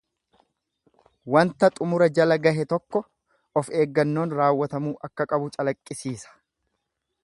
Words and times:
Wanta 1.35 1.67
xumura 1.75 2.07
jala 2.17 2.39
gahe 2.47 2.65
tokko 2.73 3.03
of 3.61 3.71
eeggannoon 3.83 4.37
raawwatamuu 4.41 4.99
akka 5.09 5.31
qabu 5.31 5.55
calaqqisiisa. 5.57 6.37